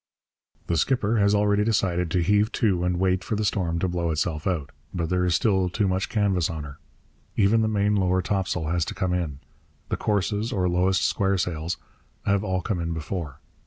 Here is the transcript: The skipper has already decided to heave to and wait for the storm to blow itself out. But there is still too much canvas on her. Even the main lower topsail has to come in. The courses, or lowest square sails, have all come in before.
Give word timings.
The 0.65 0.77
skipper 0.77 1.17
has 1.19 1.35
already 1.35 1.63
decided 1.63 2.09
to 2.09 2.23
heave 2.23 2.51
to 2.53 2.83
and 2.83 2.97
wait 2.97 3.23
for 3.23 3.35
the 3.35 3.45
storm 3.45 3.77
to 3.77 3.87
blow 3.87 4.09
itself 4.09 4.47
out. 4.47 4.71
But 4.91 5.09
there 5.09 5.25
is 5.25 5.35
still 5.35 5.69
too 5.69 5.87
much 5.87 6.09
canvas 6.09 6.49
on 6.49 6.63
her. 6.63 6.79
Even 7.37 7.61
the 7.61 7.67
main 7.67 7.93
lower 7.93 8.23
topsail 8.23 8.65
has 8.69 8.83
to 8.85 8.95
come 8.95 9.13
in. 9.13 9.41
The 9.89 9.97
courses, 9.97 10.51
or 10.51 10.67
lowest 10.67 11.05
square 11.05 11.37
sails, 11.37 11.77
have 12.25 12.43
all 12.43 12.63
come 12.63 12.79
in 12.79 12.93
before. 12.95 13.41